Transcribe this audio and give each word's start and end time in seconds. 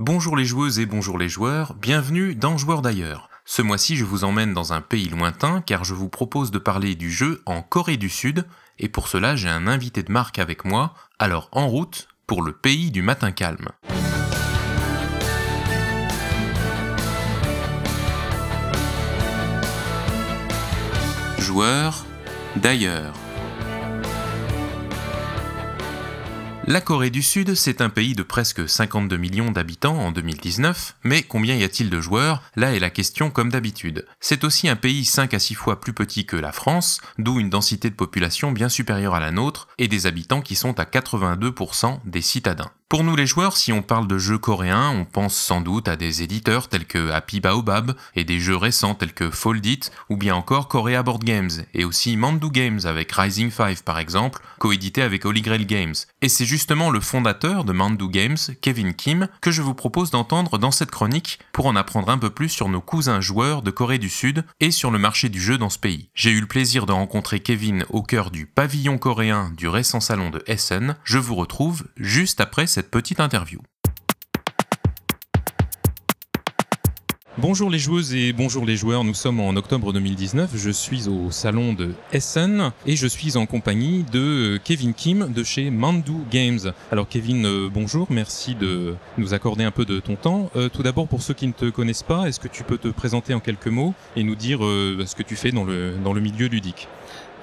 Bonjour 0.00 0.36
les 0.36 0.44
joueuses 0.44 0.78
et 0.78 0.86
bonjour 0.86 1.18
les 1.18 1.28
joueurs, 1.28 1.74
bienvenue 1.74 2.36
dans 2.36 2.56
Joueurs 2.56 2.82
d'ailleurs. 2.82 3.28
Ce 3.44 3.62
mois-ci, 3.62 3.96
je 3.96 4.04
vous 4.04 4.22
emmène 4.22 4.52
dans 4.54 4.72
un 4.72 4.80
pays 4.80 5.08
lointain 5.08 5.60
car 5.60 5.82
je 5.82 5.92
vous 5.92 6.08
propose 6.08 6.52
de 6.52 6.60
parler 6.60 6.94
du 6.94 7.10
jeu 7.10 7.42
en 7.46 7.62
Corée 7.62 7.96
du 7.96 8.08
Sud 8.08 8.46
et 8.78 8.88
pour 8.88 9.08
cela, 9.08 9.34
j'ai 9.34 9.48
un 9.48 9.66
invité 9.66 10.04
de 10.04 10.12
marque 10.12 10.38
avec 10.38 10.64
moi, 10.64 10.94
alors 11.18 11.48
en 11.50 11.66
route 11.66 12.06
pour 12.28 12.42
le 12.42 12.52
pays 12.52 12.92
du 12.92 13.02
matin 13.02 13.32
calme. 13.32 13.70
Joueurs 21.40 22.06
d'ailleurs. 22.54 23.14
La 26.70 26.82
Corée 26.82 27.08
du 27.08 27.22
Sud, 27.22 27.54
c'est 27.54 27.80
un 27.80 27.88
pays 27.88 28.12
de 28.12 28.22
presque 28.22 28.68
52 28.68 29.16
millions 29.16 29.50
d'habitants 29.50 29.96
en 29.96 30.12
2019, 30.12 30.96
mais 31.02 31.22
combien 31.22 31.54
y 31.54 31.64
a-t-il 31.64 31.88
de 31.88 31.98
joueurs? 31.98 32.42
Là 32.56 32.74
est 32.74 32.78
la 32.78 32.90
question 32.90 33.30
comme 33.30 33.50
d'habitude. 33.50 34.04
C'est 34.20 34.44
aussi 34.44 34.68
un 34.68 34.76
pays 34.76 35.06
5 35.06 35.32
à 35.32 35.38
6 35.38 35.54
fois 35.54 35.80
plus 35.80 35.94
petit 35.94 36.26
que 36.26 36.36
la 36.36 36.52
France, 36.52 37.00
d'où 37.16 37.40
une 37.40 37.48
densité 37.48 37.88
de 37.88 37.94
population 37.94 38.52
bien 38.52 38.68
supérieure 38.68 39.14
à 39.14 39.20
la 39.20 39.30
nôtre, 39.30 39.68
et 39.78 39.88
des 39.88 40.04
habitants 40.04 40.42
qui 40.42 40.56
sont 40.56 40.78
à 40.78 40.84
82% 40.84 42.00
des 42.04 42.20
citadins. 42.20 42.70
Pour 42.88 43.04
nous 43.04 43.16
les 43.16 43.26
joueurs, 43.26 43.58
si 43.58 43.70
on 43.70 43.82
parle 43.82 44.06
de 44.06 44.16
jeux 44.16 44.38
coréens, 44.38 44.88
on 44.88 45.04
pense 45.04 45.36
sans 45.36 45.60
doute 45.60 45.88
à 45.88 45.96
des 45.96 46.22
éditeurs 46.22 46.68
tels 46.68 46.86
que 46.86 47.10
Happy 47.10 47.38
Baobab 47.38 47.94
et 48.16 48.24
des 48.24 48.40
jeux 48.40 48.56
récents 48.56 48.94
tels 48.94 49.12
que 49.12 49.28
Foldit 49.28 49.80
ou 50.08 50.16
bien 50.16 50.34
encore 50.34 50.68
Korea 50.68 51.02
Board 51.02 51.22
Games 51.22 51.50
et 51.74 51.84
aussi 51.84 52.16
Mandu 52.16 52.48
Games 52.50 52.80
avec 52.84 53.12
Rising 53.12 53.50
5 53.50 53.82
par 53.82 53.98
exemple, 53.98 54.40
coédité 54.58 55.02
avec 55.02 55.26
Holy 55.26 55.42
Grail 55.42 55.66
Games. 55.66 55.92
Et 56.22 56.30
c'est 56.30 56.46
justement 56.46 56.88
le 56.88 57.00
fondateur 57.00 57.64
de 57.64 57.74
Mandu 57.74 58.08
Games, 58.08 58.38
Kevin 58.62 58.94
Kim, 58.94 59.28
que 59.42 59.50
je 59.50 59.60
vous 59.60 59.74
propose 59.74 60.10
d'entendre 60.10 60.56
dans 60.56 60.70
cette 60.70 60.90
chronique 60.90 61.40
pour 61.52 61.66
en 61.66 61.76
apprendre 61.76 62.08
un 62.08 62.16
peu 62.16 62.30
plus 62.30 62.48
sur 62.48 62.70
nos 62.70 62.80
cousins 62.80 63.20
joueurs 63.20 63.60
de 63.60 63.70
Corée 63.70 63.98
du 63.98 64.08
Sud 64.08 64.46
et 64.60 64.70
sur 64.70 64.90
le 64.90 64.98
marché 64.98 65.28
du 65.28 65.42
jeu 65.42 65.58
dans 65.58 65.68
ce 65.68 65.78
pays. 65.78 66.08
J'ai 66.14 66.30
eu 66.30 66.40
le 66.40 66.46
plaisir 66.46 66.86
de 66.86 66.92
rencontrer 66.92 67.40
Kevin 67.40 67.84
au 67.90 68.02
cœur 68.02 68.30
du 68.30 68.46
pavillon 68.46 68.96
coréen 68.96 69.52
du 69.58 69.68
récent 69.68 70.00
salon 70.00 70.30
de 70.30 70.42
Essen. 70.46 70.96
Je 71.04 71.18
vous 71.18 71.34
retrouve 71.34 71.84
juste 71.98 72.40
après 72.40 72.66
cette 72.66 72.77
cette 72.78 72.92
petite 72.92 73.18
interview. 73.18 73.58
Bonjour 77.36 77.70
les 77.70 77.78
joueuses 77.80 78.14
et 78.14 78.32
bonjour 78.32 78.64
les 78.64 78.76
joueurs, 78.76 79.02
nous 79.02 79.14
sommes 79.14 79.40
en 79.40 79.56
octobre 79.56 79.92
2019, 79.92 80.52
je 80.54 80.70
suis 80.70 81.08
au 81.08 81.32
salon 81.32 81.72
de 81.72 81.92
Essen 82.12 82.70
et 82.86 82.94
je 82.94 83.08
suis 83.08 83.36
en 83.36 83.46
compagnie 83.46 84.04
de 84.12 84.60
Kevin 84.62 84.94
Kim 84.94 85.32
de 85.32 85.42
chez 85.42 85.70
Mandu 85.70 86.12
Games. 86.30 86.72
Alors 86.92 87.08
Kevin, 87.08 87.46
euh, 87.46 87.68
bonjour, 87.68 88.06
merci 88.10 88.54
de 88.54 88.94
nous 89.16 89.34
accorder 89.34 89.64
un 89.64 89.72
peu 89.72 89.84
de 89.84 89.98
ton 89.98 90.14
temps. 90.14 90.48
Euh, 90.54 90.68
tout 90.68 90.84
d'abord 90.84 91.08
pour 91.08 91.22
ceux 91.22 91.34
qui 91.34 91.48
ne 91.48 91.52
te 91.52 91.70
connaissent 91.70 92.04
pas, 92.04 92.28
est-ce 92.28 92.38
que 92.38 92.46
tu 92.46 92.62
peux 92.62 92.78
te 92.78 92.86
présenter 92.86 93.34
en 93.34 93.40
quelques 93.40 93.66
mots 93.66 93.92
et 94.14 94.22
nous 94.22 94.36
dire 94.36 94.64
euh, 94.64 95.02
ce 95.04 95.16
que 95.16 95.24
tu 95.24 95.34
fais 95.34 95.50
dans 95.50 95.64
le, 95.64 95.96
dans 96.04 96.12
le 96.12 96.20
milieu 96.20 96.46
ludique? 96.46 96.86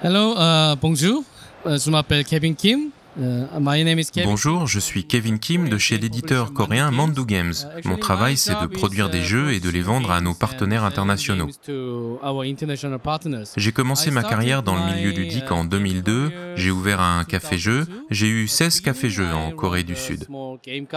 Hello, 0.01 0.33
bonjour, 0.81 1.25
je 1.65 1.89
m'appelle 1.89 2.23
Kevin 2.23 2.55
Kim, 2.55 2.89
Bonjour, 3.17 4.67
je 4.67 4.79
suis 4.79 5.05
Kevin 5.05 5.39
Kim 5.39 5.69
de 5.69 5.77
chez 5.77 5.97
l'éditeur 5.97 6.53
coréen 6.53 6.91
Mandu 6.91 7.25
Games. 7.25 7.53
Mon 7.85 7.97
travail, 7.97 8.35
c'est 8.35 8.59
de 8.61 8.67
produire 8.67 9.09
des 9.09 9.21
jeux 9.21 9.53
et 9.53 9.59
de 9.59 9.69
les 9.69 9.81
vendre 9.81 10.11
à 10.11 10.19
nos 10.21 10.33
partenaires 10.33 10.83
internationaux. 10.83 11.49
J'ai 13.57 13.71
commencé 13.71 14.11
ma 14.11 14.23
carrière 14.23 14.63
dans 14.63 14.75
le 14.75 14.93
milieu 14.93 15.11
ludique 15.11 15.51
en 15.51 15.63
2002, 15.63 16.31
j'ai 16.55 16.71
ouvert 16.71 17.01
un 17.01 17.23
café-jeu, 17.23 17.85
j'ai 18.09 18.27
eu 18.27 18.47
16 18.47 18.81
cafés-jeux 18.81 19.31
en 19.31 19.51
Corée 19.51 19.83
du 19.83 19.95
Sud. 19.95 20.27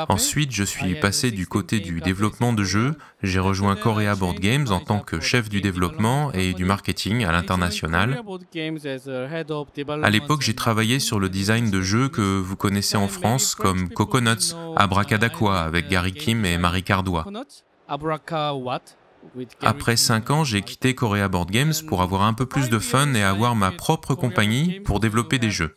Ensuite, 0.08 0.52
je 0.52 0.64
suis 0.64 0.94
passé 0.94 1.30
du 1.30 1.46
côté 1.46 1.80
du 1.80 2.00
développement 2.00 2.52
de 2.52 2.64
jeux, 2.64 2.96
j'ai 3.22 3.40
rejoint 3.40 3.76
Korea 3.76 4.14
Board 4.14 4.38
Games 4.38 4.66
en 4.70 4.80
tant 4.80 5.00
que 5.00 5.20
chef 5.20 5.48
du 5.48 5.60
développement 5.60 6.32
et 6.32 6.54
du 6.54 6.64
marketing 6.64 7.24
à 7.24 7.32
l'international. 7.32 8.22
À 10.02 10.10
l'époque, 10.10 10.42
j'ai 10.42 10.54
travaillé 10.54 11.00
sur 11.00 11.20
le 11.20 11.28
design 11.28 11.70
de 11.70 11.80
jeux 11.80 12.08
que 12.08 12.38
vous 12.38 12.56
connaissez 12.56 12.96
en 12.96 13.08
France 13.08 13.54
comme 13.54 13.88
Coconuts, 13.88 14.54
Abracadaqua 14.76 15.60
avec 15.60 15.88
Gary 15.88 16.12
Kim 16.12 16.44
et 16.44 16.58
Marie 16.58 16.82
Cardois. 16.82 17.26
Après 19.62 19.96
5 19.96 20.30
ans, 20.30 20.44
j'ai 20.44 20.62
quitté 20.62 20.94
Korea 20.94 21.28
Board 21.28 21.50
Games 21.50 21.72
pour 21.86 22.02
avoir 22.02 22.22
un 22.22 22.34
peu 22.34 22.46
plus 22.46 22.68
de 22.68 22.78
fun 22.78 23.14
et 23.14 23.22
avoir 23.22 23.54
ma 23.54 23.70
propre 23.70 24.14
compagnie 24.14 24.80
pour 24.80 25.00
développer 25.00 25.38
des 25.38 25.50
jeux. 25.50 25.74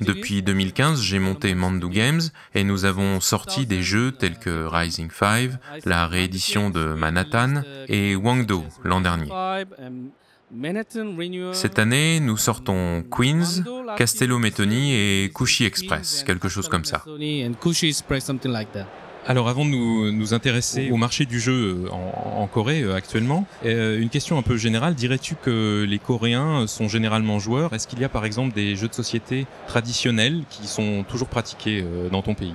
Depuis 0.00 0.42
2015, 0.42 1.00
j'ai 1.00 1.18
monté 1.18 1.54
Mandu 1.54 1.88
Games 1.88 2.22
et 2.54 2.64
nous 2.64 2.84
avons 2.84 3.20
sorti 3.20 3.66
des 3.66 3.82
jeux 3.82 4.12
tels 4.12 4.38
que 4.38 4.66
Rising 4.66 5.10
5, 5.10 5.50
la 5.84 6.06
réédition 6.06 6.70
de 6.70 6.94
Manhattan 6.94 7.62
et 7.88 8.16
Wangdo 8.16 8.64
l'an 8.82 9.00
dernier. 9.00 9.30
Cette 11.52 11.78
année, 11.78 12.20
nous 12.20 12.36
sortons 12.36 13.02
Queens, 13.10 13.64
Castello 13.96 14.38
Metoni 14.38 14.94
et 14.94 15.32
Kushi 15.34 15.64
Express, 15.64 16.22
quelque 16.24 16.48
chose 16.48 16.68
comme 16.68 16.84
ça. 16.84 17.04
Alors 19.26 19.48
avant 19.48 19.64
de 19.64 19.70
nous, 19.70 20.34
intéresser 20.34 20.90
au 20.90 20.96
marché 20.96 21.24
du 21.24 21.40
jeu 21.40 21.86
euh, 21.86 21.90
en, 21.90 22.46
Corée 22.46 22.82
euh, 22.82 22.94
actuellement, 22.94 23.46
euh, 23.64 23.98
une 23.98 24.10
question 24.10 24.36
un 24.36 24.42
peu 24.42 24.58
générale, 24.58 24.94
dirais-tu 24.94 25.34
que 25.34 25.86
les 25.88 25.98
Coréens 25.98 26.66
sont 26.66 26.88
généralement 26.88 27.38
joueurs? 27.38 27.72
Est-ce 27.72 27.88
qu'il 27.88 28.00
y 28.00 28.04
a 28.04 28.10
par 28.10 28.26
exemple 28.26 28.54
des 28.54 28.76
jeux 28.76 28.88
de 28.88 28.94
société 28.94 29.46
traditionnels 29.66 30.42
qui 30.50 30.66
sont 30.66 31.04
toujours 31.08 31.28
pratiqués 31.28 31.84
dans 32.12 32.20
ton 32.20 32.34
pays? 32.34 32.54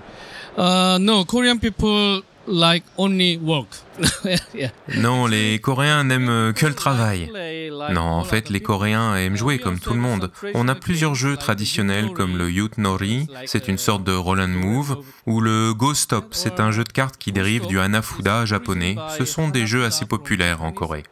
Non, 0.57 1.23
Korean 1.25 1.57
people 1.57 2.21
like 2.49 2.83
only 2.97 3.37
work. 3.37 3.67
Non, 4.95 5.27
les 5.27 5.59
Coréens 5.59 6.03
n'aiment 6.03 6.53
que 6.53 6.65
le 6.65 6.73
travail. 6.73 7.31
Non, 7.91 8.01
en 8.01 8.23
fait, 8.23 8.49
les 8.49 8.59
Coréens 8.59 9.15
aiment 9.15 9.35
jouer 9.35 9.59
comme 9.59 9.79
tout 9.79 9.93
le 9.93 9.99
monde. 9.99 10.31
On 10.53 10.67
a 10.67 10.75
plusieurs 10.75 11.15
jeux 11.15 11.37
traditionnels 11.37 12.11
comme 12.13 12.37
le 12.37 12.49
Youth 12.49 12.77
Nori, 12.77 13.27
c'est 13.45 13.67
une 13.67 13.77
sorte 13.77 14.03
de 14.03 14.13
roll 14.13 14.41
and 14.41 14.47
move, 14.47 14.97
ou 15.25 15.41
le 15.41 15.73
Go 15.73 15.93
Stop, 15.93 16.29
c'est 16.31 16.59
un 16.59 16.71
jeu 16.71 16.83
de 16.83 16.91
cartes 16.91 17.17
qui 17.17 17.31
dérive 17.31 17.67
du 17.67 17.79
Hanafuda 17.79 18.45
japonais. 18.45 18.95
Ce 19.17 19.25
sont 19.25 19.49
des 19.49 19.67
jeux 19.67 19.85
assez 19.85 20.05
populaires 20.05 20.63
en 20.63 20.71
Corée. 20.71 21.03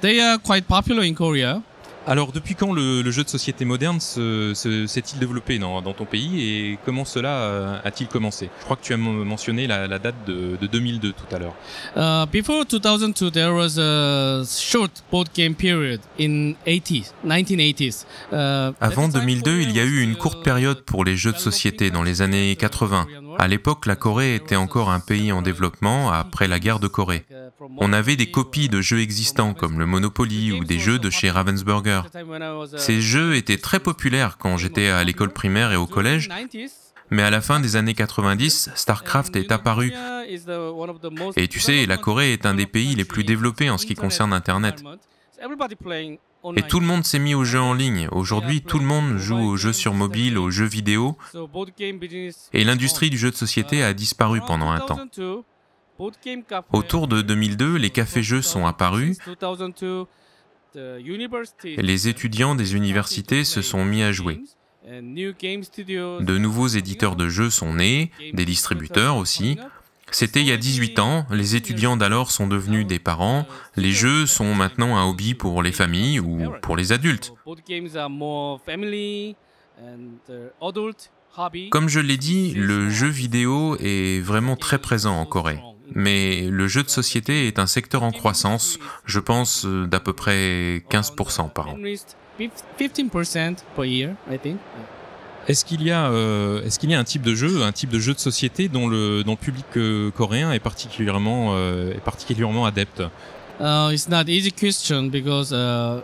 They 0.00 0.20
are 0.20 0.38
quite 0.40 0.66
popular 0.66 1.02
in 1.02 1.14
Korea. 1.14 1.62
Alors, 2.06 2.32
depuis 2.32 2.54
quand 2.54 2.72
le, 2.72 3.08
jeu 3.10 3.24
de 3.24 3.28
société 3.28 3.64
moderne 3.64 4.00
s'est-il 4.00 5.18
développé 5.18 5.58
dans, 5.58 5.82
ton 5.92 6.04
pays 6.04 6.40
et 6.42 6.78
comment 6.84 7.04
cela 7.04 7.28
euh, 7.28 7.78
a-t-il 7.84 8.08
commencé? 8.08 8.50
Je 8.60 8.64
crois 8.64 8.76
que 8.76 8.82
tu 8.82 8.94
as 8.94 8.96
mentionné 8.96 9.66
la, 9.66 9.98
date 9.98 10.14
de, 10.26 10.56
2002 10.66 11.12
tout 11.12 11.34
à 11.34 11.38
l'heure. 11.38 11.54
Uh, 11.96 12.26
before 12.30 12.64
2002, 12.64 13.30
there 13.30 13.52
was 13.52 13.78
a 13.78 14.44
short 14.46 15.02
board 15.10 15.28
game 15.34 15.54
period 15.54 16.00
in 16.18 16.54
80s, 16.66 17.12
1980s. 17.26 18.06
Uh, 18.32 18.72
Avant 18.80 19.08
2002, 19.08 19.60
il 19.60 19.72
y 19.72 19.80
a 19.80 19.84
eu 19.84 20.00
une 20.00 20.16
courte 20.16 20.42
période 20.42 20.82
pour 20.82 21.04
les 21.04 21.16
jeux 21.16 21.32
de 21.32 21.38
société 21.38 21.90
dans 21.90 22.02
les 22.02 22.22
années 22.22 22.56
80. 22.56 23.06
À 23.38 23.48
l'époque, 23.48 23.86
la 23.86 23.96
Corée 23.96 24.34
était 24.34 24.56
encore 24.56 24.90
un 24.90 25.00
pays 25.00 25.32
en 25.32 25.42
développement 25.42 26.10
après 26.10 26.48
la 26.48 26.58
guerre 26.58 26.80
de 26.80 26.88
Corée. 26.88 27.24
On 27.78 27.92
avait 27.92 28.16
des 28.16 28.30
copies 28.30 28.68
de 28.68 28.80
jeux 28.80 29.00
existants 29.00 29.54
comme 29.54 29.78
le 29.78 29.86
Monopoly 29.86 30.52
ou 30.52 30.64
des 30.64 30.78
jeux 30.78 30.98
de 30.98 31.10
chez 31.10 31.30
Ravensburger. 31.30 32.02
Ces 32.76 33.00
jeux 33.00 33.36
étaient 33.36 33.58
très 33.58 33.80
populaires 33.80 34.38
quand 34.38 34.56
j'étais 34.56 34.88
à 34.88 35.04
l'école 35.04 35.32
primaire 35.32 35.72
et 35.72 35.76
au 35.76 35.86
collège, 35.86 36.28
mais 37.10 37.22
à 37.22 37.30
la 37.30 37.40
fin 37.40 37.60
des 37.60 37.76
années 37.76 37.94
90, 37.94 38.70
StarCraft 38.74 39.36
est 39.36 39.52
apparu. 39.52 39.92
Et 41.36 41.48
tu 41.48 41.60
sais, 41.60 41.86
la 41.86 41.96
Corée 41.96 42.32
est 42.32 42.46
un 42.46 42.54
des 42.54 42.66
pays 42.66 42.94
les 42.94 43.04
plus 43.04 43.24
développés 43.24 43.70
en 43.70 43.78
ce 43.78 43.86
qui 43.86 43.94
concerne 43.94 44.32
Internet. 44.32 44.82
Et 46.56 46.62
tout 46.62 46.80
le 46.80 46.86
monde 46.86 47.04
s'est 47.04 47.18
mis 47.18 47.34
aux 47.34 47.44
jeux 47.44 47.60
en 47.60 47.74
ligne. 47.74 48.08
Aujourd'hui, 48.12 48.62
tout 48.62 48.78
le 48.78 48.84
monde 48.84 49.18
joue 49.18 49.38
aux 49.38 49.56
jeux 49.56 49.72
sur 49.72 49.94
mobile, 49.94 50.38
aux 50.38 50.50
jeux 50.50 50.66
vidéo. 50.66 51.16
Et 52.52 52.64
l'industrie 52.64 53.10
du 53.10 53.18
jeu 53.18 53.30
de 53.30 53.36
société 53.36 53.82
a 53.82 53.92
disparu 53.92 54.40
pendant 54.46 54.70
un 54.70 54.80
temps. 54.80 55.00
Autour 56.72 57.08
de 57.08 57.20
2002, 57.20 57.76
les 57.76 57.90
cafés-jeux 57.90 58.42
sont 58.42 58.66
apparus. 58.66 59.18
Les 61.64 62.08
étudiants 62.08 62.54
des 62.54 62.74
universités 62.74 63.44
se 63.44 63.60
sont 63.60 63.84
mis 63.84 64.02
à 64.02 64.12
jouer. 64.12 64.40
De 64.86 66.38
nouveaux 66.38 66.68
éditeurs 66.68 67.16
de 67.16 67.28
jeux 67.28 67.50
sont 67.50 67.74
nés, 67.74 68.10
des 68.32 68.46
distributeurs 68.46 69.16
aussi. 69.16 69.58
C'était 70.12 70.40
il 70.40 70.46
y 70.46 70.52
a 70.52 70.56
18 70.56 70.98
ans, 70.98 71.26
les 71.30 71.56
étudiants 71.56 71.96
d'alors 71.96 72.30
sont 72.30 72.46
devenus 72.46 72.86
des 72.86 72.98
parents, 72.98 73.46
les 73.76 73.92
jeux 73.92 74.26
sont 74.26 74.54
maintenant 74.54 74.96
un 74.96 75.08
hobby 75.08 75.34
pour 75.34 75.62
les 75.62 75.72
familles 75.72 76.20
ou 76.20 76.50
pour 76.62 76.76
les 76.76 76.92
adultes. 76.92 77.32
Comme 81.70 81.88
je 81.88 82.00
l'ai 82.00 82.16
dit, 82.16 82.52
le 82.54 82.90
jeu 82.90 83.08
vidéo 83.08 83.76
est 83.80 84.20
vraiment 84.20 84.56
très 84.56 84.78
présent 84.78 85.18
en 85.18 85.26
Corée. 85.26 85.60
Mais 85.94 86.42
le 86.42 86.68
jeu 86.68 86.82
de 86.82 86.88
société 86.88 87.46
est 87.46 87.58
un 87.58 87.66
secteur 87.66 88.02
en 88.02 88.12
croissance, 88.12 88.78
je 89.06 89.18
pense 89.18 89.66
d'à 89.66 90.00
peu 90.00 90.12
près 90.12 90.84
15% 90.90 91.50
par 91.50 91.68
an. 91.68 91.76
Est-ce 95.48 95.64
qu'il 95.64 95.82
y 95.82 95.90
a, 95.90 96.06
euh, 96.10 96.62
est-ce 96.64 96.78
qu'il 96.78 96.90
y 96.90 96.94
a 96.94 96.98
un 96.98 97.04
type 97.04 97.22
de 97.22 97.34
jeu, 97.34 97.62
un 97.62 97.72
type 97.72 97.90
de 97.90 97.98
jeu 97.98 98.14
de 98.14 98.18
société 98.18 98.68
dont 98.68 98.88
le, 98.88 99.24
dont 99.24 99.32
le 99.32 99.36
public 99.36 99.64
euh, 99.76 100.10
coréen 100.10 100.52
est 100.52 100.60
particulièrement, 100.60 101.54
euh, 101.54 101.94
est 101.94 102.04
particulièrement 102.04 102.66
adepte? 102.66 103.02
Uh, 103.60 103.90
it's 103.92 104.08
not 104.08 104.24
easy 104.28 104.52
question 104.52 105.04
because 105.04 105.52
uh, 105.52 106.00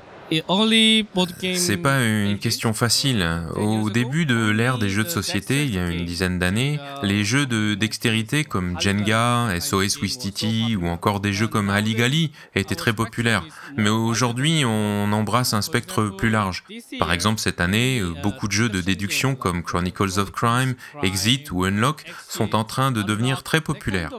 C'est 1.54 1.76
pas 1.76 2.04
une 2.04 2.38
question 2.38 2.72
facile. 2.72 3.26
Au 3.54 3.90
début 3.90 4.26
de 4.26 4.50
l'ère 4.50 4.78
des 4.78 4.88
jeux 4.88 5.04
de 5.04 5.08
société, 5.08 5.64
il 5.64 5.74
y 5.74 5.78
a 5.78 5.88
une 5.88 6.04
dizaine 6.04 6.38
d'années, 6.38 6.78
les 7.02 7.24
jeux 7.24 7.46
de 7.46 7.74
dextérité 7.74 8.44
comme 8.44 8.80
Jenga, 8.80 9.48
SOS 9.60 10.00
Wistiti 10.02 10.76
ou 10.80 10.88
encore 10.88 11.20
des 11.20 11.32
jeux 11.32 11.48
comme 11.48 11.70
Haligali 11.70 12.32
étaient 12.54 12.74
très 12.74 12.92
populaires. 12.92 13.44
Mais 13.76 13.90
aujourd'hui, 13.90 14.64
on 14.64 15.12
embrasse 15.12 15.54
un 15.54 15.62
spectre 15.62 16.08
plus 16.08 16.30
large. 16.30 16.64
Par 16.98 17.12
exemple, 17.12 17.40
cette 17.40 17.60
année, 17.60 18.02
beaucoup 18.22 18.48
de 18.48 18.52
jeux 18.52 18.68
de 18.68 18.80
déduction 18.80 19.34
comme 19.34 19.62
Chronicles 19.62 20.18
of 20.18 20.32
Crime, 20.32 20.74
Exit 21.02 21.50
ou 21.52 21.64
Unlock 21.64 22.04
sont 22.28 22.54
en 22.54 22.64
train 22.64 22.90
de 22.90 23.02
devenir 23.02 23.42
très 23.42 23.60
populaires. 23.60 24.10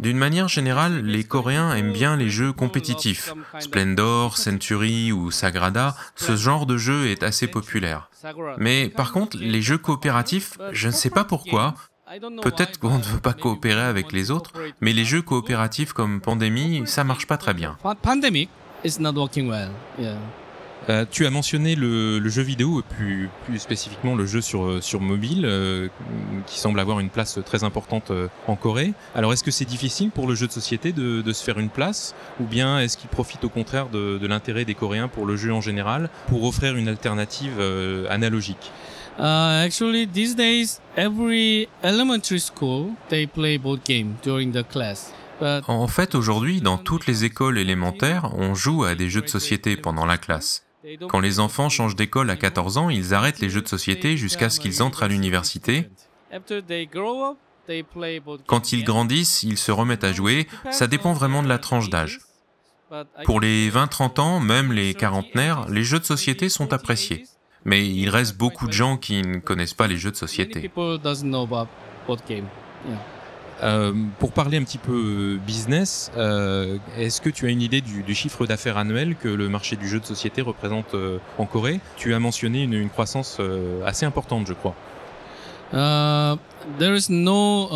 D'une 0.00 0.18
manière 0.18 0.48
générale, 0.48 1.04
les 1.04 1.24
Coréens 1.24 1.74
aiment 1.74 1.92
bien 1.92 2.16
les 2.16 2.28
jeux 2.28 2.52
compétitifs. 2.52 3.32
Splendor, 3.58 4.36
Century 4.36 5.12
ou 5.12 5.30
Sagrada, 5.30 5.94
ce 6.16 6.36
genre 6.36 6.66
de 6.66 6.76
jeu 6.76 7.06
est 7.06 7.22
assez 7.22 7.46
populaire. 7.46 8.10
Mais 8.58 8.88
par 8.88 9.12
contre, 9.12 9.36
les 9.38 9.62
jeux 9.62 9.78
coopératifs, 9.78 10.58
je 10.72 10.88
ne 10.88 10.92
sais 10.92 11.10
pas 11.10 11.24
pourquoi, 11.24 11.74
Peut-être 12.42 12.78
qu'on 12.78 12.98
ne 12.98 13.02
veut 13.02 13.20
pas 13.20 13.32
coopérer 13.32 13.80
avec 13.80 14.12
les 14.12 14.30
autres, 14.30 14.52
mais 14.80 14.92
les 14.92 15.04
jeux 15.04 15.22
coopératifs 15.22 15.92
comme 15.92 16.20
Pandémie, 16.20 16.82
ça 16.86 17.02
marche 17.02 17.26
pas 17.26 17.38
très 17.38 17.54
bien. 17.54 17.78
Euh, 20.90 21.04
tu 21.10 21.26
as 21.26 21.30
mentionné 21.30 21.74
le, 21.74 22.28
jeu 22.28 22.42
vidéo, 22.42 22.82
plus, 22.96 23.28
plus 23.46 23.58
spécifiquement 23.58 24.14
le 24.14 24.26
jeu 24.26 24.40
sur, 24.40 24.64
euh, 24.64 24.80
sur 24.80 25.00
mobile, 25.00 25.44
euh, 25.44 25.88
qui 26.46 26.58
semble 26.58 26.78
avoir 26.80 27.00
une 27.00 27.08
place 27.08 27.38
très 27.44 27.64
importante 27.64 28.12
en 28.46 28.56
Corée. 28.56 28.92
Alors 29.14 29.32
est-ce 29.32 29.44
que 29.44 29.50
c'est 29.50 29.64
difficile 29.64 30.10
pour 30.10 30.26
le 30.26 30.34
jeu 30.34 30.46
de 30.46 30.52
société 30.52 30.92
de, 30.92 31.22
de 31.22 31.32
se 31.32 31.42
faire 31.42 31.58
une 31.58 31.70
place, 31.70 32.14
ou 32.40 32.44
bien 32.44 32.80
est-ce 32.80 32.96
qu'il 32.96 33.08
profite 33.08 33.44
au 33.44 33.48
contraire 33.48 33.88
de, 33.88 34.18
de 34.18 34.26
l'intérêt 34.26 34.64
des 34.64 34.74
Coréens 34.74 35.08
pour 35.08 35.26
le 35.26 35.36
jeu 35.36 35.52
en 35.52 35.60
général, 35.60 36.10
pour 36.28 36.44
offrir 36.44 36.76
une 36.76 36.88
alternative 36.88 37.60
analogique? 38.10 38.70
Uh, 39.16 39.62
actually, 39.64 40.08
these 40.08 40.34
days, 40.34 40.80
every 40.96 41.68
elementary 41.84 42.40
school 42.40 42.96
they 43.08 43.26
play 43.28 43.56
board 43.56 43.80
game 43.84 44.16
during 44.24 44.52
the 44.52 44.66
class. 44.66 45.12
En 45.40 45.88
fait, 45.88 46.14
aujourd'hui, 46.14 46.60
dans 46.60 46.78
toutes 46.78 47.06
les 47.06 47.24
écoles 47.24 47.58
élémentaires, 47.58 48.30
on 48.36 48.54
joue 48.54 48.84
à 48.84 48.94
des 48.94 49.10
jeux 49.10 49.20
de 49.20 49.28
société 49.28 49.76
pendant 49.76 50.06
la 50.06 50.16
classe. 50.16 50.63
Quand 51.08 51.20
les 51.20 51.40
enfants 51.40 51.68
changent 51.68 51.96
d'école 51.96 52.30
à 52.30 52.36
14 52.36 52.78
ans, 52.78 52.90
ils 52.90 53.14
arrêtent 53.14 53.40
les 53.40 53.48
jeux 53.48 53.62
de 53.62 53.68
société 53.68 54.16
jusqu'à 54.16 54.50
ce 54.50 54.60
qu'ils 54.60 54.82
entrent 54.82 55.02
à 55.02 55.08
l'université. 55.08 55.88
Quand 58.46 58.72
ils 58.72 58.84
grandissent, 58.84 59.42
ils 59.42 59.58
se 59.58 59.72
remettent 59.72 60.04
à 60.04 60.12
jouer, 60.12 60.46
ça 60.70 60.86
dépend 60.86 61.12
vraiment 61.12 61.42
de 61.42 61.48
la 61.48 61.58
tranche 61.58 61.88
d'âge. 61.88 62.20
Pour 63.24 63.40
les 63.40 63.70
20-30 63.70 64.20
ans, 64.20 64.40
même 64.40 64.72
les 64.72 64.94
quarantenaires, 64.94 65.68
les 65.68 65.82
jeux 65.84 65.98
de 65.98 66.04
société 66.04 66.48
sont 66.48 66.72
appréciés. 66.72 67.24
Mais 67.64 67.88
il 67.88 68.10
reste 68.10 68.36
beaucoup 68.36 68.66
de 68.66 68.72
gens 68.72 68.98
qui 68.98 69.22
ne 69.22 69.38
connaissent 69.38 69.74
pas 69.74 69.86
les 69.86 69.96
jeux 69.96 70.10
de 70.10 70.16
société. 70.16 70.70
Euh, 73.64 73.92
pour 74.18 74.32
parler 74.32 74.58
un 74.58 74.62
petit 74.62 74.78
peu 74.78 74.92
euh, 74.92 75.38
business, 75.38 76.10
euh, 76.18 76.76
est-ce 76.98 77.22
que 77.22 77.30
tu 77.30 77.46
as 77.46 77.48
une 77.48 77.62
idée 77.62 77.80
du, 77.80 78.14
chiffre 78.14 78.46
d'affaires 78.46 78.76
annuel 78.76 79.16
que 79.16 79.28
le 79.28 79.48
marché 79.48 79.76
du 79.76 79.88
jeu 79.88 80.00
de 80.00 80.04
société 80.04 80.42
représente 80.42 80.94
en 81.38 81.46
Corée? 81.46 81.80
Tu 81.96 82.14
as 82.14 82.18
mentionné 82.18 82.62
une, 82.62 82.90
croissance 82.90 83.40
assez 83.84 84.04
importante, 84.04 84.46
je 84.46 84.52
crois. 84.52 84.74
there 86.78 86.94
is 86.94 87.06
no 87.08 87.68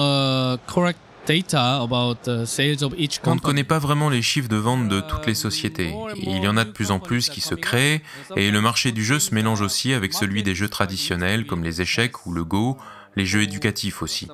correct 0.67 0.99
data 1.27 1.83
about 1.83 2.47
sales 2.47 2.83
of 2.83 2.95
each 2.97 3.21
On 3.25 3.35
ne 3.35 3.41
connaît 3.41 3.65
pas 3.65 3.79
vraiment 3.79 4.11
les 4.11 4.23
chiffres 4.23 4.49
de 4.49 4.57
vente 4.57 4.89
de 4.89 5.01
toutes 5.01 5.27
les 5.27 5.35
sociétés. 5.35 5.95
Il 6.17 6.43
y 6.43 6.49
en 6.49 6.57
a 6.57 6.65
de 6.65 6.71
plus 6.71 6.91
en 6.91 7.01
plus 7.01 7.31
qui 7.31 7.41
se 7.41 7.55
créent, 7.55 8.03
et 8.37 8.51
le 8.51 8.61
marché 8.61 8.93
du 8.93 9.05
jeu 9.05 9.19
se 9.19 9.35
mélange 9.35 9.63
aussi 9.63 9.95
avec 9.95 10.13
celui 10.13 10.43
des 10.43 10.55
jeux 10.55 10.69
traditionnels 10.69 11.47
comme 11.47 11.65
les 11.65 11.81
échecs 11.81 12.27
ou 12.27 12.33
le 12.33 12.45
Go, 12.45 12.79
les 13.19 13.27
jeux 13.27 13.43
éducatifs 13.43 14.01
aussi. 14.01 14.29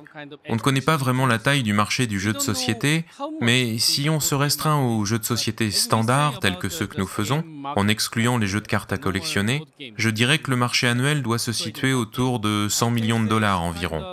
On 0.47 0.55
ne 0.55 0.59
connaît 0.61 0.79
pas 0.79 0.95
vraiment 0.95 1.25
la 1.25 1.39
taille 1.39 1.63
du 1.63 1.73
marché 1.73 2.07
du 2.07 2.19
jeu 2.19 2.31
de 2.31 2.39
société, 2.39 3.03
mais 3.41 3.77
si 3.79 4.09
on 4.09 4.19
se 4.19 4.35
restreint 4.35 4.79
aux 4.79 5.03
jeux 5.05 5.19
de 5.19 5.25
société 5.25 5.71
standards 5.71 6.39
tels 6.39 6.59
que 6.59 6.69
ceux 6.69 6.85
que 6.85 6.99
nous 6.99 7.07
faisons, 7.07 7.43
en 7.75 7.87
excluant 7.87 8.37
les 8.37 8.47
jeux 8.47 8.61
de 8.61 8.67
cartes 8.67 8.93
à 8.93 8.97
collectionner, 8.97 9.65
je 9.97 10.09
dirais 10.09 10.37
que 10.37 10.51
le 10.51 10.57
marché 10.57 10.87
annuel 10.87 11.23
doit 11.23 11.39
se 11.39 11.51
situer 11.51 11.93
autour 11.93 12.39
de 12.39 12.67
100 12.69 12.91
millions 12.91 13.21
de 13.21 13.27
dollars 13.27 13.63
environ. 13.63 14.03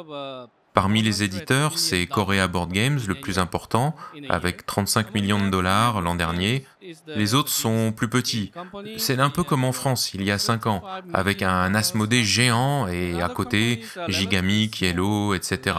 Parmi 0.75 1.03
les 1.03 1.23
éditeurs, 1.23 1.79
c'est 1.79 2.07
Korea 2.07 2.49
Board 2.49 2.73
Games 2.73 3.01
le 3.07 3.15
plus 3.15 3.39
important, 3.39 3.95
avec 4.31 4.65
35 4.65 5.13
millions 5.15 5.45
de 5.45 5.51
dollars 5.51 6.01
l'an 6.01 6.15
dernier. 6.15 6.65
Les 7.07 7.35
autres 7.35 7.51
sont 7.51 7.93
plus 7.93 8.09
petits. 8.09 8.53
C'est 8.97 9.19
un 9.19 9.31
peu 9.31 9.43
comme 9.43 9.65
en 9.65 9.73
France, 9.73 10.13
il 10.15 10.23
y 10.23 10.31
a 10.31 10.39
5 10.39 10.67
ans, 10.67 10.83
avec 11.13 11.43
un 11.43 11.75
Asmodée 11.75 12.25
géant 12.25 12.87
et 12.89 13.21
à 13.21 13.29
côté 13.29 13.83
Gigamic, 14.09 14.81
Yellow, 14.81 15.35
etc. 15.35 15.77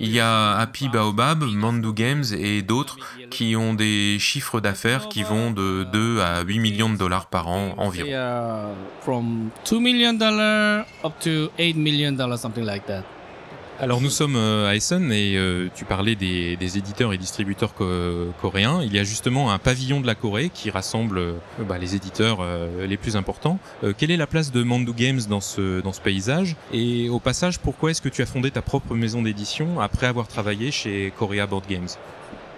Il 0.00 0.10
y 0.10 0.20
a 0.20 0.56
Happy 0.58 0.88
Baobab, 0.88 1.42
Mandu 1.42 1.92
Games 1.94 2.24
et 2.36 2.60
d'autres 2.60 2.98
qui 3.30 3.56
ont 3.56 3.72
des 3.72 4.18
chiffres 4.18 4.60
d'affaires 4.60 5.08
qui 5.08 5.22
vont 5.22 5.50
de 5.50 5.84
2 5.84 6.20
à 6.20 6.42
8 6.42 6.58
millions 6.58 6.90
de 6.90 6.96
dollars 6.96 7.26
par 7.26 7.48
an 7.48 7.74
environ. 7.78 8.10
Alors 13.80 14.00
nous 14.00 14.10
sommes 14.10 14.34
euh, 14.34 14.68
à 14.68 14.74
Essen 14.74 15.12
et 15.12 15.36
euh, 15.36 15.68
tu 15.72 15.84
parlais 15.84 16.16
des, 16.16 16.56
éditeurs 16.60 17.12
et 17.12 17.18
distributeurs 17.18 17.74
coréens. 18.40 18.80
Il 18.82 18.92
y 18.92 18.98
a 18.98 19.04
justement 19.04 19.52
un 19.52 19.58
pavillon 19.58 20.00
de 20.00 20.06
la 20.06 20.16
Corée 20.16 20.50
qui 20.52 20.68
rassemble 20.68 21.18
euh, 21.18 21.32
bah, 21.60 21.78
les 21.78 21.94
éditeurs 21.94 22.44
les 22.86 22.96
plus 22.96 23.14
importants. 23.14 23.58
quelle 23.96 24.10
est 24.10 24.16
la 24.16 24.26
place 24.26 24.50
de 24.50 24.64
Mandu 24.64 24.92
Games 24.92 25.20
dans 25.28 25.40
ce, 25.40 25.80
dans 25.80 25.92
ce 25.92 26.00
paysage? 26.00 26.56
Et 26.72 27.08
au 27.08 27.20
passage, 27.20 27.60
pourquoi 27.60 27.92
est-ce 27.92 28.02
que 28.02 28.08
tu 28.08 28.20
as 28.20 28.26
fondé 28.26 28.50
ta 28.50 28.62
propre 28.62 28.94
maison 28.94 29.22
d'édition 29.22 29.80
après 29.80 30.06
avoir 30.06 30.26
travaillé 30.26 30.72
chez 30.72 31.12
Korea 31.16 31.46
Board 31.46 31.64
Games? 31.68 31.88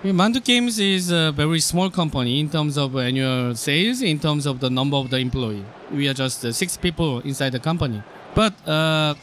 Mandu 0.02 0.40
Games 0.40 0.78
is 0.78 1.12
a 1.12 1.30
very 1.30 1.60
small 1.60 1.90
company 1.90 2.40
in 2.40 2.48
terms 2.48 2.78
of 2.78 2.96
annual 2.96 3.54
sales, 3.54 4.00
in 4.02 4.16
terms 4.16 4.46
of 4.46 4.58
the 4.58 4.70
number 4.70 4.96
of 4.96 5.10
the 5.10 5.18
employees. 5.18 5.64
We 5.92 6.08
are 6.08 6.14
just 6.14 6.44
uh, 6.44 6.52
six 6.52 6.78
people 6.78 7.20
inside 7.26 7.52
the 7.52 7.60
company. 7.60 8.00
But 8.34 8.54
uh, 8.66 9.14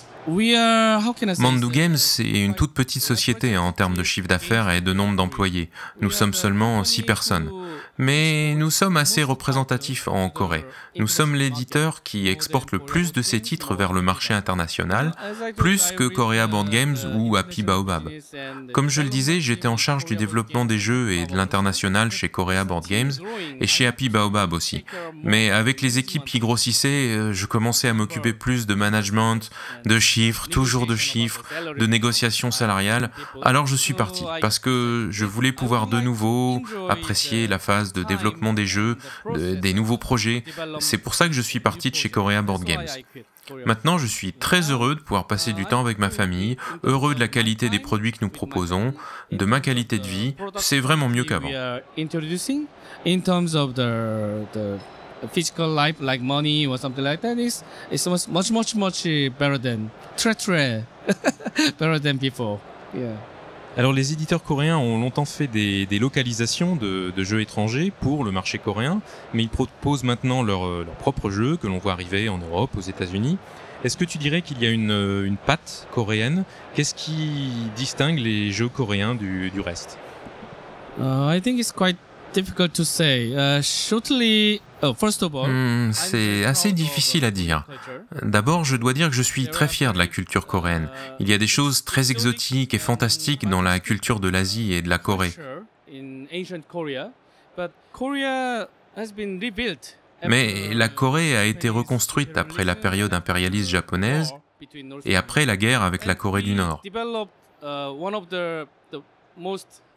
Mandu 1.39 1.69
Games 1.69 1.97
est 2.19 2.43
une 2.43 2.53
toute 2.55 2.73
petite 2.73 3.01
société 3.01 3.57
en 3.57 3.71
termes 3.71 3.95
de 3.95 4.03
chiffre 4.03 4.27
d'affaires 4.27 4.69
et 4.69 4.81
de 4.81 4.93
nombre 4.93 5.15
d'employés. 5.15 5.69
Nous 6.01 6.11
sommes 6.11 6.33
seulement 6.33 6.83
six 6.83 7.03
personnes. 7.03 7.49
Mais 7.97 8.53
nous 8.55 8.69
sommes 8.69 8.97
assez 8.97 9.23
représentatifs 9.23 10.07
en 10.07 10.29
Corée. 10.29 10.65
Nous 10.97 11.07
sommes 11.07 11.35
l'éditeur 11.35 12.03
qui 12.03 12.27
exporte 12.27 12.71
le 12.71 12.79
plus 12.79 13.11
de 13.13 13.21
ses 13.21 13.41
titres 13.41 13.75
vers 13.75 13.93
le 13.93 14.01
marché 14.01 14.33
international, 14.33 15.13
plus 15.55 15.91
que 15.91 16.07
Korea 16.07 16.47
Board 16.47 16.69
Games 16.69 16.97
ou 17.15 17.35
Happy 17.35 17.63
Baobab. 17.63 18.09
Comme 18.73 18.89
je 18.89 19.01
le 19.01 19.09
disais, 19.09 19.41
j'étais 19.41 19.67
en 19.67 19.77
charge 19.77 20.05
du 20.05 20.15
développement 20.15 20.65
des 20.65 20.79
jeux 20.79 21.11
et 21.11 21.25
de 21.25 21.35
l'international 21.35 22.11
chez 22.11 22.29
Korea 22.29 22.63
Board 22.63 22.87
Games 22.87 23.11
et 23.59 23.67
chez 23.67 23.87
Happy 23.87 24.09
Baobab 24.09 24.53
aussi. 24.53 24.85
Mais 25.23 25.49
avec 25.49 25.81
les 25.81 25.97
équipes 25.97 26.25
qui 26.25 26.39
grossissaient, 26.39 26.87
euh, 26.87 27.33
je 27.33 27.45
commençais 27.45 27.87
à 27.87 27.93
m'occuper 27.93 28.33
plus 28.33 28.65
de 28.65 28.75
management, 28.75 29.49
de 29.85 29.99
chiffres, 29.99 30.47
toujours 30.47 30.87
de 30.87 30.95
chiffres, 30.95 31.43
de 31.77 31.85
négociations 31.85 32.51
salariales. 32.51 33.11
Alors 33.41 33.67
je 33.67 33.75
suis 33.75 33.93
parti 33.93 34.23
parce 34.41 34.59
que 34.59 35.07
je 35.11 35.25
voulais 35.25 35.51
pouvoir 35.51 35.87
de 35.87 35.99
nouveau 35.99 36.61
apprécier 36.89 37.47
la 37.47 37.59
phase 37.59 37.86
de 37.93 38.03
développement 38.03 38.53
des 38.53 38.65
jeux, 38.65 38.97
des 39.35 39.73
nouveaux 39.73 39.97
projets. 39.97 40.43
C'est 40.79 40.97
pour 40.97 41.15
ça 41.15 41.27
que 41.27 41.33
je 41.33 41.41
suis 41.41 41.59
parti 41.59 41.91
de 41.91 41.95
chez 41.95 42.09
Korea 42.09 42.41
Board 42.41 42.63
Games. 42.63 42.87
Maintenant, 43.65 43.97
je 43.97 44.07
suis 44.07 44.33
très 44.33 44.71
heureux 44.71 44.95
de 44.95 44.99
pouvoir 44.99 45.27
passer 45.27 45.53
du 45.53 45.65
temps 45.65 45.79
avec 45.81 45.99
ma 45.99 46.09
famille, 46.09 46.57
heureux 46.83 47.15
de 47.15 47.19
la 47.19 47.27
qualité 47.27 47.69
des 47.69 47.79
produits 47.79 48.11
que 48.11 48.19
nous 48.21 48.29
proposons, 48.29 48.93
de 49.31 49.45
ma 49.45 49.59
qualité 49.59 49.99
de 49.99 50.07
vie. 50.07 50.35
C'est 50.57 50.79
vraiment 50.79 51.09
mieux 51.09 51.23
qu'avant. 51.23 51.49
physical 55.33 55.73
life 55.73 55.99
like 55.99 56.21
money 56.21 56.67
or 56.67 56.77
something 56.77 57.03
like 57.03 57.21
that 57.21 57.39
is 57.39 57.63
much 58.27 58.51
much 58.51 58.75
much 58.75 59.03
better 59.39 59.57
than 59.57 59.89
better 61.79 61.99
than 61.99 62.17
before. 62.17 62.59
Yeah. 62.93 63.17
Alors 63.77 63.93
les 63.93 64.11
éditeurs 64.11 64.41
coréens 64.41 64.79
ont 64.79 64.99
longtemps 64.99 65.25
fait 65.25 65.45
des, 65.45 65.99
localisations 65.99 66.75
de, 66.75 67.13
jeux 67.23 67.41
étrangers 67.41 67.93
pour 68.01 68.23
le 68.23 68.31
marché 68.31 68.57
coréen, 68.57 69.01
mais 69.35 69.43
ils 69.43 69.49
proposent 69.49 70.03
maintenant 70.03 70.41
leurs 70.41 70.65
euh, 70.65 70.83
leur 70.83 70.95
propres 70.95 71.29
jeux 71.29 71.57
que 71.57 71.67
l'on 71.67 71.77
voit 71.77 71.91
arriver 71.91 72.27
en 72.27 72.39
Europe, 72.39 72.71
aux 72.75 72.81
États-Unis. 72.81 73.37
Est-ce 73.83 73.95
que 73.95 74.05
tu 74.05 74.17
dirais 74.17 74.41
qu'il 74.41 74.59
y 74.63 74.65
a 74.65 74.71
une, 74.71 74.89
euh, 74.89 75.31
patte 75.45 75.87
coréenne? 75.91 76.43
Qu'est-ce 76.73 76.95
qui 76.95 77.51
distingue 77.75 78.17
les 78.17 78.49
jeux 78.49 78.67
coréens 78.67 79.13
du, 79.13 79.51
reste? 79.63 79.99
Uh, 80.99 81.39
difficult 82.33 82.73
to 82.73 82.83
say. 82.83 83.33
Uh, 83.35 83.61
shortly, 83.61 84.61
oh, 84.81 84.93
first 84.93 85.23
of 85.23 85.33
all, 85.35 85.47
Hmm, 85.47 85.91
c'est 85.91 86.45
assez 86.45 86.71
difficile 86.71 87.25
à 87.25 87.31
dire. 87.31 87.65
D'abord, 88.21 88.63
je 88.63 88.75
dois 88.75 88.93
dire 88.93 89.09
que 89.09 89.15
je 89.15 89.21
suis 89.21 89.47
très 89.47 89.67
fier 89.67 89.93
de 89.93 89.97
la 89.97 90.07
culture 90.07 90.47
coréenne. 90.47 90.89
Il 91.19 91.29
y 91.29 91.33
a 91.33 91.37
des 91.37 91.47
choses 91.47 91.83
très 91.83 92.11
exotiques 92.11 92.73
et 92.73 92.79
fantastiques 92.79 93.47
dans 93.47 93.61
la 93.61 93.79
culture 93.79 94.19
de 94.19 94.29
l'Asie 94.29 94.73
et 94.73 94.81
de 94.81 94.89
la 94.89 94.97
Corée. 94.97 95.31
Mais 100.27 100.73
la 100.73 100.89
Corée 100.89 101.37
a 101.37 101.45
été 101.45 101.69
reconstruite 101.69 102.37
après 102.37 102.63
la 102.63 102.75
période 102.75 103.13
impérialiste 103.13 103.69
japonaise 103.69 104.33
et 105.05 105.15
après 105.15 105.45
la 105.45 105.57
guerre 105.57 105.83
avec 105.83 106.05
la 106.05 106.15
Corée 106.15 106.41
du 106.41 106.55
Nord. 106.55 106.81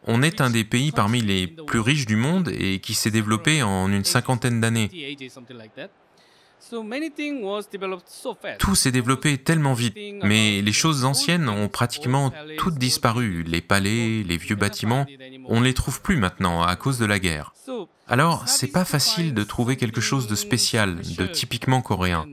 On 0.07 0.23
est 0.23 0.41
un 0.41 0.49
des 0.49 0.63
pays 0.63 0.91
parmi 0.91 1.21
les 1.21 1.47
plus 1.47 1.79
riches 1.79 2.05
du 2.05 2.15
monde 2.15 2.49
et 2.49 2.79
qui 2.79 2.93
s'est 2.93 3.11
développé 3.11 3.63
en 3.63 3.91
une 3.91 4.05
cinquantaine 4.05 4.59
d'années. 4.59 4.89
Tout 8.59 8.75
s'est 8.75 8.91
développé 8.91 9.37
tellement 9.37 9.73
vite, 9.73 9.95
mais 10.23 10.61
les 10.61 10.71
choses 10.71 11.05
anciennes 11.05 11.49
ont 11.49 11.67
pratiquement 11.67 12.31
toutes 12.57 12.77
disparu. 12.77 13.43
Les 13.43 13.61
palais, 13.61 14.23
les 14.23 14.37
vieux 14.37 14.55
bâtiments, 14.55 15.05
on 15.45 15.59
ne 15.59 15.65
les 15.65 15.73
trouve 15.73 16.01
plus 16.01 16.17
maintenant 16.17 16.61
à 16.61 16.75
cause 16.75 16.99
de 16.99 17.05
la 17.05 17.19
guerre. 17.19 17.53
Alors, 18.07 18.47
c'est 18.47 18.71
pas 18.71 18.85
facile 18.85 19.33
de 19.33 19.43
trouver 19.43 19.75
quelque 19.75 20.01
chose 20.01 20.27
de 20.27 20.35
spécial, 20.35 21.01
de 21.17 21.25
typiquement 21.25 21.81
coréen. 21.81 22.27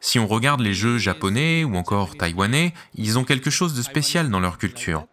Si 0.00 0.18
on 0.18 0.26
regarde 0.26 0.60
les 0.60 0.74
jeux 0.74 0.98
japonais 0.98 1.64
ou 1.64 1.76
encore 1.76 2.16
taïwanais, 2.16 2.74
ils 2.94 3.18
ont 3.18 3.24
quelque 3.24 3.50
chose 3.50 3.74
de 3.74 3.82
spécial 3.82 4.30
dans 4.30 4.40
leur 4.40 4.58
culture. 4.58 5.06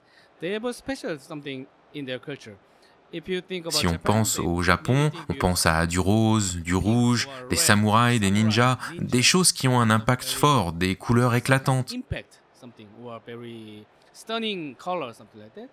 Si 3.72 3.88
on 3.88 3.98
pense 3.98 4.38
au 4.40 4.62
Japon, 4.62 5.12
on 5.30 5.34
pense 5.34 5.66
à 5.66 5.86
du 5.88 6.00
rose, 6.00 6.58
du 6.58 6.76
rouge, 6.76 7.28
des 7.50 7.56
samouraïs, 7.56 8.20
des 8.20 8.30
ninjas, 8.32 8.78
des 9.00 9.24
choses 9.24 9.52
qui 9.52 9.68
ont 9.68 9.80
un 9.82 9.90
impact 9.90 10.26
fort, 10.30 10.74
des 10.74 10.96
couleurs 10.96 11.34
éclatantes. 11.34 11.92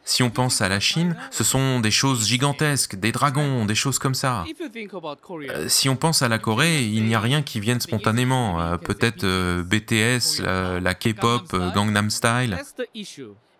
Si 0.04 0.23
on 0.23 0.30
pense 0.30 0.61
à 0.62 0.68
la 0.68 0.78
Chine, 0.80 1.16
ce 1.30 1.42
sont 1.44 1.80
des 1.80 1.90
choses 1.90 2.26
gigantesques, 2.28 2.94
des 2.96 3.11
dragons, 3.12 3.64
des 3.66 3.75
choses 3.75 3.99
comme 3.99 4.14
ça. 4.14 4.44
Euh, 5.50 5.68
Si 5.68 5.88
on 5.88 5.96
pense 5.96 6.23
à 6.23 6.28
la 6.28 6.38
Corée, 6.38 6.85
il 6.85 7.04
n'y 7.04 7.14
a 7.14 7.20
rien 7.20 7.42
qui 7.42 7.61
vienne 7.61 7.80
spontanément. 7.80 8.61
Euh, 8.61 8.76
Peut-être 8.76 9.25
euh, 9.25 9.62
BTS, 9.64 10.42
la, 10.42 10.80
la 10.80 10.94
K-pop, 10.94 11.52
Gangnam 11.75 12.08
Style. 12.08 12.56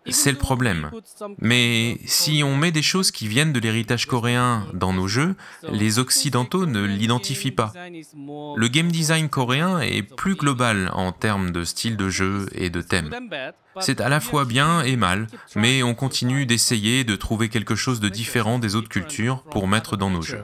C'est 0.09 0.31
le 0.31 0.37
problème. 0.37 0.91
Mais 1.39 1.97
si 2.05 2.43
on 2.43 2.55
met 2.55 2.71
des 2.71 2.81
choses 2.81 3.11
qui 3.11 3.27
viennent 3.27 3.53
de 3.53 3.59
l'héritage 3.59 4.05
coréen 4.05 4.67
dans 4.73 4.93
nos 4.93 5.07
jeux, 5.07 5.35
les 5.69 5.99
Occidentaux 5.99 6.65
ne 6.65 6.83
l'identifient 6.83 7.51
pas. 7.51 7.73
Le 7.75 8.67
game 8.67 8.91
design 8.91 9.29
coréen 9.29 9.79
est 9.79 10.03
plus 10.03 10.35
global 10.35 10.91
en 10.93 11.11
termes 11.11 11.51
de 11.51 11.63
style 11.63 11.97
de 11.97 12.09
jeu 12.09 12.47
et 12.53 12.69
de 12.69 12.81
thème. 12.81 13.13
C'est 13.79 14.01
à 14.01 14.09
la 14.09 14.19
fois 14.19 14.45
bien 14.45 14.81
et 14.81 14.95
mal, 14.95 15.27
mais 15.55 15.83
on 15.83 15.93
continue 15.93 16.45
d'essayer 16.45 17.03
de 17.03 17.15
trouver 17.15 17.49
quelque 17.49 17.75
chose 17.75 17.99
de 17.99 18.09
différent 18.09 18.59
des 18.59 18.75
autres 18.75 18.89
cultures 18.89 19.43
pour 19.43 19.67
mettre 19.67 19.97
dans 19.97 20.09
nos 20.09 20.21
jeux. 20.21 20.43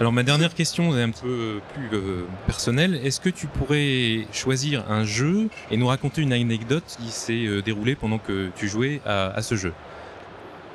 Alors 0.00 0.14
ma 0.14 0.22
dernière 0.22 0.54
question 0.54 0.96
est 0.96 1.02
un 1.02 1.10
peu 1.10 1.60
plus 1.74 1.90
euh, 1.92 2.24
personnelle. 2.46 2.98
Est-ce 3.04 3.20
que 3.20 3.28
tu 3.28 3.46
pourrais 3.46 4.26
choisir 4.32 4.90
un 4.90 5.04
jeu 5.04 5.50
et 5.70 5.76
nous 5.76 5.88
raconter 5.88 6.22
une 6.22 6.32
anecdote 6.32 6.96
qui 6.98 7.10
s'est 7.10 7.44
euh, 7.44 7.60
déroulée 7.60 7.96
pendant 7.96 8.16
que 8.16 8.48
tu 8.56 8.66
jouais 8.66 9.02
à, 9.04 9.26
à 9.26 9.42
ce 9.42 9.56
jeu? 9.56 9.74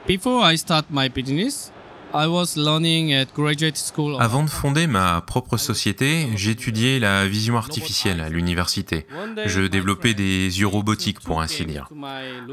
Before 0.07 0.47
I 0.47 0.55
start 0.59 0.85
my 0.91 1.09
business, 1.09 1.73
Avant 4.21 4.43
de 4.43 4.49
fonder 4.49 4.87
ma 4.87 5.19
propre 5.21 5.57
société, 5.57 6.29
j'étudiais 6.35 6.97
la 6.99 7.27
vision 7.27 7.57
artificielle 7.57 8.21
à 8.21 8.29
l'université. 8.29 9.05
Je 9.45 9.61
développais 9.63 10.13
des 10.13 10.59
yeux 10.59 10.67
robotiques, 10.67 11.19
pour 11.19 11.41
ainsi 11.41 11.65
dire. 11.65 11.89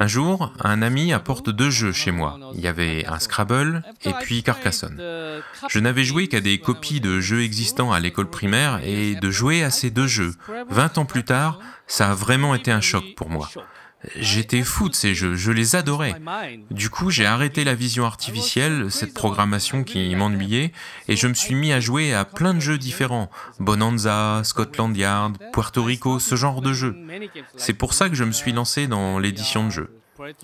Un 0.00 0.06
jour, 0.08 0.52
un 0.60 0.82
ami 0.82 1.12
apporte 1.12 1.50
deux 1.50 1.70
jeux 1.70 1.92
chez 1.92 2.10
moi. 2.10 2.38
Il 2.54 2.60
y 2.60 2.66
avait 2.66 3.06
un 3.06 3.18
Scrabble 3.18 3.82
et 4.04 4.12
puis 4.20 4.42
Carcassonne. 4.42 5.00
Je 5.68 5.78
n'avais 5.78 6.04
joué 6.04 6.26
qu'à 6.26 6.40
des 6.40 6.58
copies 6.58 7.00
de 7.00 7.20
jeux 7.20 7.42
existants 7.42 7.92
à 7.92 8.00
l'école 8.00 8.30
primaire 8.30 8.80
et 8.84 9.14
de 9.14 9.30
jouer 9.30 9.62
à 9.62 9.70
ces 9.70 9.90
deux 9.90 10.08
jeux, 10.08 10.34
20 10.70 10.98
ans 10.98 11.04
plus 11.04 11.24
tard, 11.24 11.60
ça 11.86 12.10
a 12.10 12.14
vraiment 12.14 12.54
été 12.54 12.72
un 12.72 12.80
choc 12.80 13.04
pour 13.16 13.30
moi. 13.30 13.48
J'étais 14.16 14.62
fou 14.62 14.88
de 14.88 14.94
ces 14.94 15.14
jeux, 15.14 15.36
je 15.36 15.52
les 15.52 15.76
adorais. 15.76 16.20
Du 16.70 16.90
coup, 16.90 17.10
j'ai 17.10 17.26
arrêté 17.26 17.64
la 17.64 17.74
vision 17.74 18.04
artificielle, 18.04 18.90
cette 18.90 19.14
programmation 19.14 19.84
qui 19.84 20.14
m'ennuyait, 20.16 20.72
et 21.08 21.16
je 21.16 21.28
me 21.28 21.34
suis 21.34 21.54
mis 21.54 21.72
à 21.72 21.80
jouer 21.80 22.12
à 22.12 22.24
plein 22.24 22.54
de 22.54 22.60
jeux 22.60 22.78
différents. 22.78 23.30
Bonanza, 23.60 24.42
Scotland 24.44 24.96
Yard, 24.96 25.38
Puerto 25.52 25.84
Rico, 25.84 26.18
ce 26.18 26.34
genre 26.34 26.62
de 26.62 26.72
jeux. 26.72 26.96
C'est 27.56 27.74
pour 27.74 27.94
ça 27.94 28.08
que 28.08 28.14
je 28.14 28.24
me 28.24 28.32
suis 28.32 28.52
lancé 28.52 28.86
dans 28.86 29.18
l'édition 29.18 29.66
de 29.66 29.70
jeux. 29.70 29.90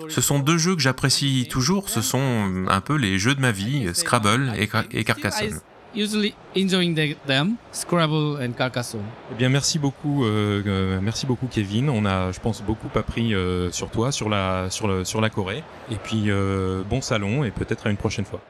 Ce 0.08 0.20
sont 0.20 0.38
deux 0.38 0.58
jeux 0.58 0.74
que 0.74 0.82
j'apprécie 0.82 1.46
toujours, 1.50 1.88
ce 1.88 2.00
sont 2.00 2.66
un 2.68 2.80
peu 2.80 2.96
les 2.96 3.18
jeux 3.18 3.34
de 3.34 3.40
ma 3.40 3.52
vie, 3.52 3.88
Scrabble 3.94 4.52
et, 4.56 4.68
et 4.92 5.04
Carcassonne. 5.04 5.60
Usually 5.94 6.34
enjoying 6.54 6.94
the- 6.94 7.16
them, 7.26 7.54
Scrabble 7.72 8.36
and 8.42 8.52
Carcassonne. 8.52 9.00
Eh 9.32 9.34
bien 9.36 9.48
merci 9.48 9.78
beaucoup, 9.78 10.24
euh, 10.24 10.62
euh, 10.66 10.98
merci 11.02 11.24
beaucoup 11.26 11.46
Kevin. 11.46 11.88
On 11.88 12.04
a, 12.04 12.30
je 12.30 12.40
pense, 12.40 12.62
beaucoup 12.62 12.88
appris 12.94 13.34
euh, 13.34 13.70
sur 13.72 13.90
toi, 13.90 14.12
sur 14.12 14.28
la, 14.28 14.68
sur, 14.70 14.86
le, 14.86 15.04
sur 15.04 15.20
la 15.20 15.30
Corée. 15.30 15.62
Et 15.90 15.96
puis 15.96 16.24
euh, 16.30 16.82
bon 16.88 17.00
salon 17.00 17.42
et 17.44 17.50
peut-être 17.50 17.86
à 17.86 17.90
une 17.90 17.96
prochaine 17.96 18.26
fois. 18.26 18.40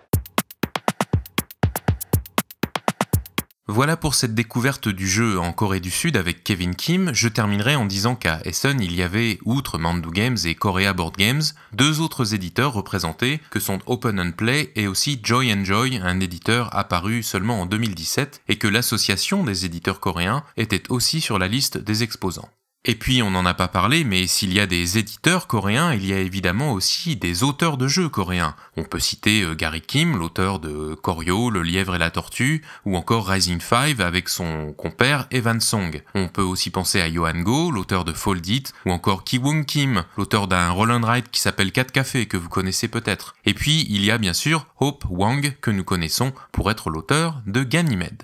Voilà 3.70 3.98
pour 3.98 4.14
cette 4.14 4.34
découverte 4.34 4.88
du 4.88 5.06
jeu 5.06 5.38
en 5.38 5.52
Corée 5.52 5.80
du 5.80 5.90
Sud 5.90 6.16
avec 6.16 6.42
Kevin 6.42 6.74
Kim. 6.74 7.10
Je 7.12 7.28
terminerai 7.28 7.76
en 7.76 7.84
disant 7.84 8.16
qu'à 8.16 8.40
Essen, 8.46 8.80
il 8.80 8.94
y 8.94 9.02
avait, 9.02 9.38
outre 9.44 9.76
Mandu 9.76 10.08
Games 10.08 10.38
et 10.46 10.54
Korea 10.54 10.94
Board 10.94 11.18
Games, 11.18 11.42
deux 11.74 12.00
autres 12.00 12.32
éditeurs 12.32 12.72
représentés 12.72 13.42
que 13.50 13.60
sont 13.60 13.80
Open 13.84 14.18
and 14.18 14.32
Play 14.32 14.72
et 14.74 14.86
aussi 14.86 15.20
Joy 15.22 15.52
Enjoy, 15.52 16.00
un 16.02 16.18
éditeur 16.18 16.74
apparu 16.74 17.22
seulement 17.22 17.60
en 17.60 17.66
2017 17.66 18.40
et 18.48 18.56
que 18.56 18.68
l'association 18.68 19.44
des 19.44 19.66
éditeurs 19.66 20.00
coréens 20.00 20.44
était 20.56 20.90
aussi 20.90 21.20
sur 21.20 21.38
la 21.38 21.46
liste 21.46 21.76
des 21.76 22.02
exposants. 22.02 22.48
Et 22.90 22.94
puis 22.94 23.22
on 23.22 23.30
n'en 23.30 23.44
a 23.44 23.52
pas 23.52 23.68
parlé, 23.68 24.02
mais 24.02 24.26
s'il 24.26 24.50
y 24.54 24.60
a 24.60 24.66
des 24.66 24.96
éditeurs 24.96 25.46
coréens, 25.46 25.92
il 25.92 26.06
y 26.06 26.14
a 26.14 26.18
évidemment 26.20 26.72
aussi 26.72 27.16
des 27.16 27.42
auteurs 27.42 27.76
de 27.76 27.86
jeux 27.86 28.08
coréens. 28.08 28.56
On 28.78 28.84
peut 28.84 28.98
citer 28.98 29.42
euh, 29.42 29.54
Gary 29.54 29.82
Kim, 29.82 30.16
l'auteur 30.16 30.58
de 30.58 30.94
Koryo, 30.94 31.50
Le 31.50 31.60
lièvre 31.60 31.96
et 31.96 31.98
la 31.98 32.10
tortue, 32.10 32.64
ou 32.86 32.96
encore 32.96 33.28
Rising 33.28 33.60
5 33.60 34.00
avec 34.00 34.30
son 34.30 34.72
compère 34.72 35.26
Evan 35.30 35.60
Song. 35.60 36.00
On 36.14 36.28
peut 36.28 36.40
aussi 36.40 36.70
penser 36.70 37.02
à 37.02 37.12
Johan 37.12 37.40
Go, 37.40 37.70
l'auteur 37.70 38.06
de 38.06 38.14
Fold 38.14 38.46
It, 38.48 38.72
ou 38.86 38.92
encore 38.92 39.22
Ki-Woon 39.22 39.64
Kim, 39.64 40.04
l'auteur 40.16 40.48
d'un 40.48 40.70
roll 40.70 40.90
and 40.90 41.04
ride 41.04 41.28
qui 41.30 41.42
s'appelle 41.42 41.72
4 41.72 41.92
Café 41.92 42.24
que 42.24 42.38
vous 42.38 42.48
connaissez 42.48 42.88
peut-être. 42.88 43.34
Et 43.44 43.52
puis 43.52 43.86
il 43.90 44.02
y 44.02 44.10
a 44.10 44.16
bien 44.16 44.32
sûr 44.32 44.66
Hope 44.80 45.04
Wang 45.10 45.58
que 45.60 45.70
nous 45.70 45.84
connaissons 45.84 46.32
pour 46.52 46.70
être 46.70 46.88
l'auteur 46.88 47.42
de 47.46 47.64
Ganymede. 47.64 48.22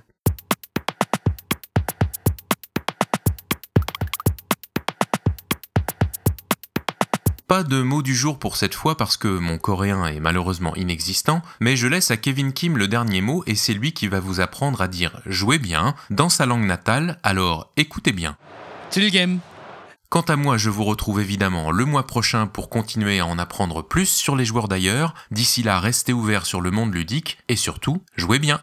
Pas 7.55 7.63
de 7.63 7.83
mot 7.83 8.03
du 8.03 8.17
jour 8.17 8.41
pour 8.41 8.57
cette 8.57 8.75
fois 8.75 8.97
parce 8.97 9.17
que 9.17 9.29
mon 9.29 9.59
coréen 9.59 10.05
est 10.07 10.19
malheureusement 10.19 10.75
inexistant, 10.75 11.41
mais 11.61 11.77
je 11.77 11.87
laisse 11.87 12.11
à 12.11 12.17
Kevin 12.17 12.53
Kim 12.53 12.77
le 12.77 12.89
dernier 12.89 13.21
mot 13.21 13.45
et 13.47 13.55
c'est 13.55 13.75
lui 13.75 13.93
qui 13.93 14.09
va 14.09 14.19
vous 14.19 14.41
apprendre 14.41 14.81
à 14.81 14.89
dire 14.89 15.21
jouez 15.25 15.61
bien 15.61 15.95
dans 16.11 16.29
sa 16.29 16.47
langue 16.47 16.65
natale, 16.65 17.21
alors 17.23 17.71
écoutez 17.77 18.11
bien. 18.11 18.37
즐겜. 18.91 19.39
Quant 20.09 20.23
à 20.23 20.35
moi, 20.35 20.57
je 20.57 20.69
vous 20.69 20.83
retrouve 20.83 21.21
évidemment 21.21 21.71
le 21.71 21.85
mois 21.85 22.09
prochain 22.09 22.49
pour 22.49 22.69
continuer 22.69 23.21
à 23.21 23.27
en 23.27 23.39
apprendre 23.39 23.83
plus 23.83 24.09
sur 24.09 24.35
les 24.35 24.45
joueurs 24.45 24.67
d'ailleurs. 24.67 25.15
D'ici 25.31 25.63
là, 25.63 25.79
restez 25.79 26.13
ouverts 26.13 26.47
sur 26.47 26.61
le 26.61 26.73
monde 26.73 26.93
ludique 26.93 27.39
et 27.49 27.55
surtout, 27.55 28.03
jouez 28.17 28.41
bien. 28.41 28.59